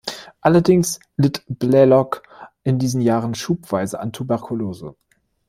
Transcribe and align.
Allerdings 0.39 0.99
litt 1.15 1.43
Blalock 1.47 2.23
in 2.63 2.79
diesen 2.79 3.01
Jahren 3.01 3.35
schubweise 3.35 3.99
an 3.99 4.11
Tuberkulose. 4.11 4.95